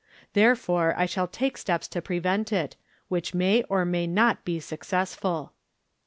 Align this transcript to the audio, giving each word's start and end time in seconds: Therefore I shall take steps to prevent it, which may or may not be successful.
Therefore 0.33 0.95
I 0.97 1.05
shall 1.05 1.27
take 1.27 1.59
steps 1.59 1.87
to 1.89 2.01
prevent 2.01 2.51
it, 2.51 2.75
which 3.07 3.35
may 3.35 3.61
or 3.69 3.85
may 3.85 4.07
not 4.07 4.43
be 4.43 4.59
successful. 4.59 5.53